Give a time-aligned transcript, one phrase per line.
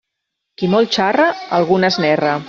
[0.61, 1.27] Qui molt xarra,
[1.59, 2.33] algunes n'erra.